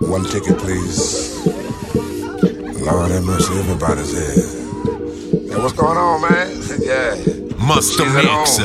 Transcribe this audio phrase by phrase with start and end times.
[0.00, 1.44] One ticket, please.
[2.80, 5.50] Lord have mercy, everybody's here.
[5.52, 6.48] Hey, what's going on, man?
[6.80, 7.16] yeah.
[7.66, 8.62] Master Mixer,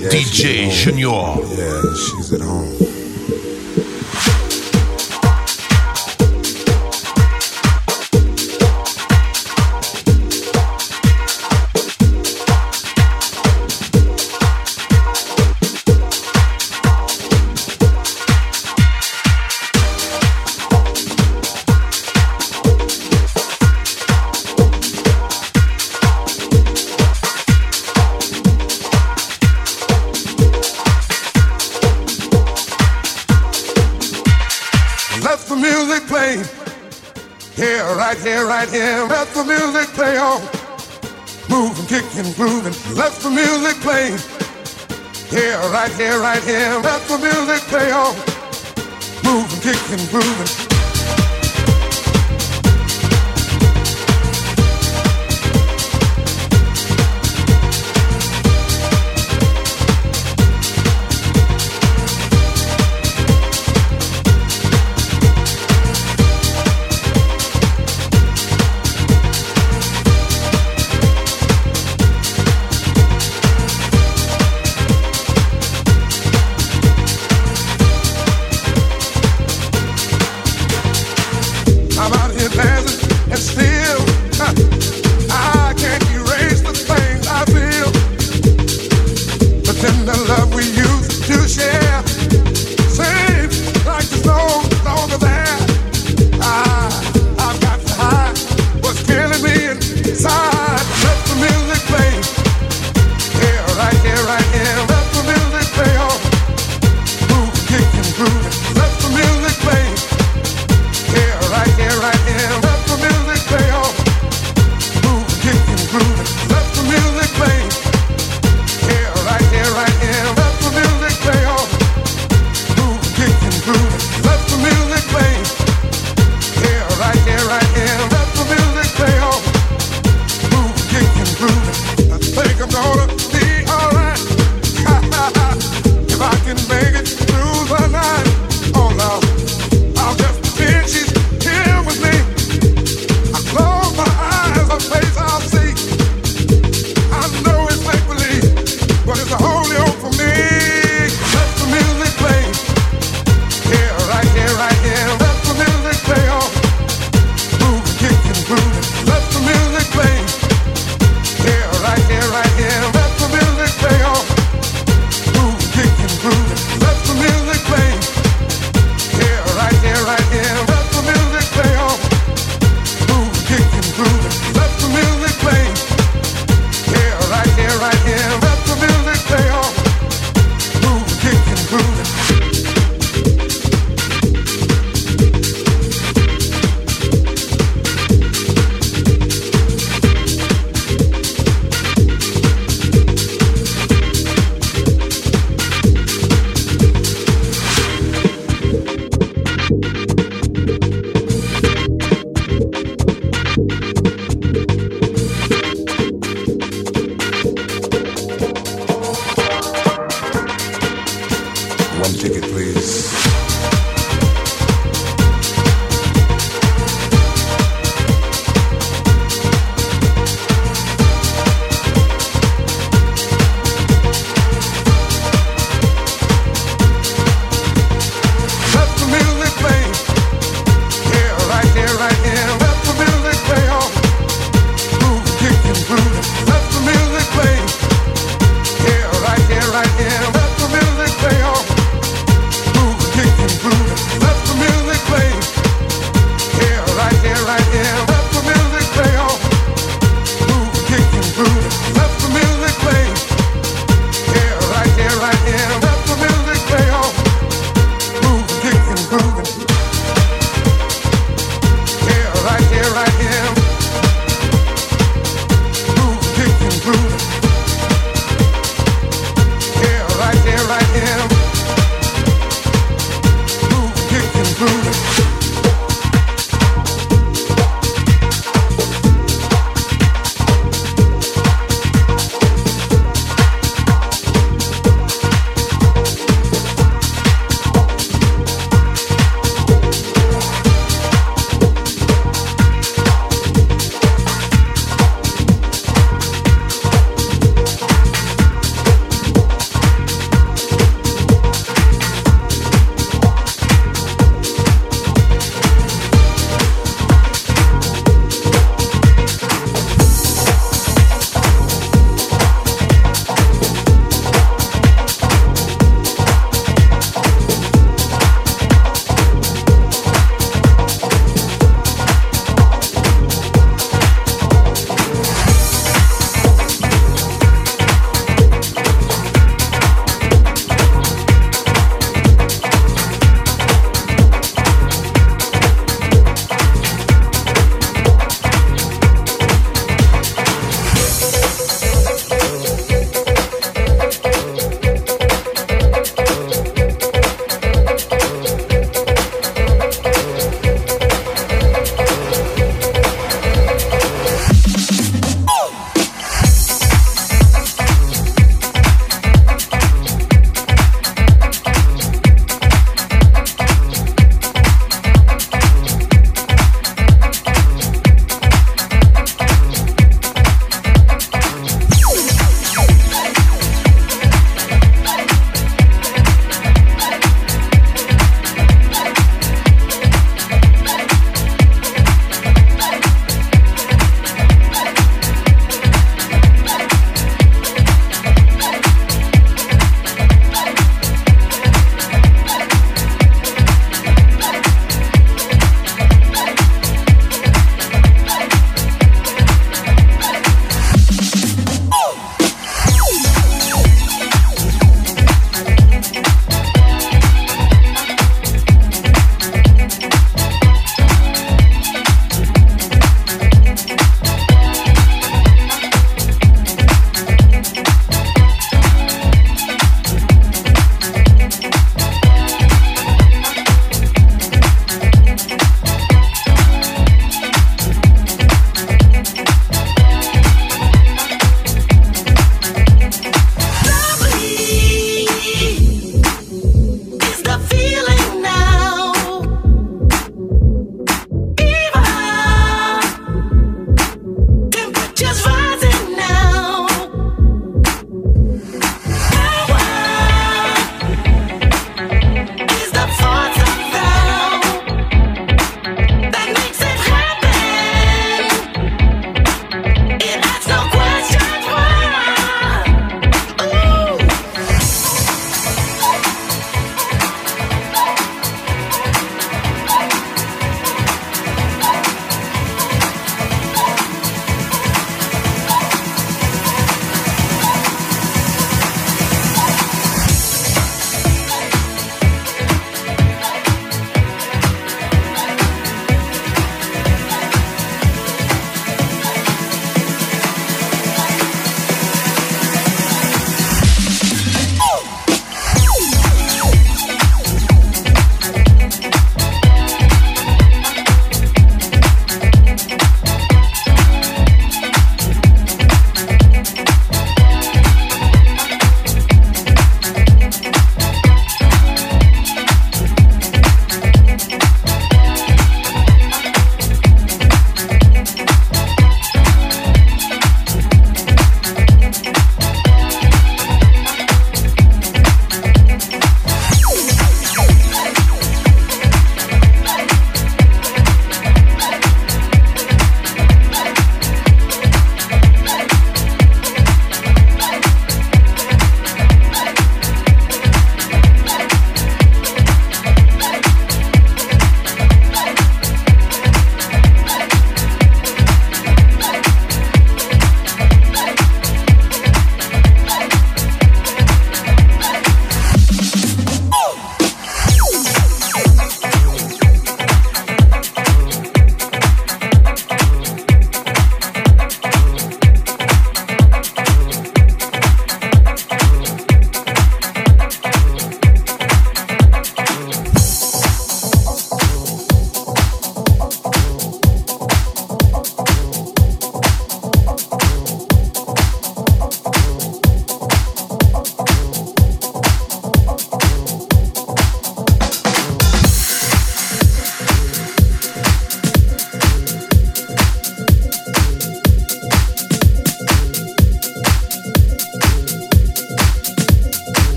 [0.00, 1.08] yeah, DJ Junior.
[1.08, 2.99] Yeah, she's at home.
[45.90, 46.80] right here, right here.
[46.82, 48.14] Let the music play on.
[49.24, 50.59] Moving, kicking, grooving.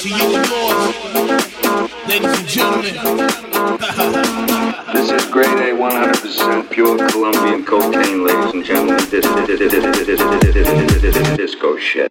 [0.00, 0.94] to you and yours.
[2.08, 2.94] Ladies and gentlemen.
[4.94, 8.96] this is grade A 100% pure Colombian cocaine, ladies and gentlemen.
[9.10, 9.26] This,
[11.12, 12.10] is disco shit.